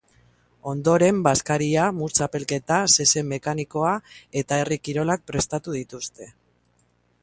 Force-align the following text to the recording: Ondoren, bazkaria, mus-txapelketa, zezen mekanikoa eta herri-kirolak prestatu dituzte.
Ondoren, 0.69 1.19
bazkaria, 1.27 1.83
mus-txapelketa, 1.99 2.79
zezen 2.97 3.31
mekanikoa 3.37 3.95
eta 4.43 4.63
herri-kirolak 4.63 5.27
prestatu 5.33 5.81
dituzte. 5.81 6.35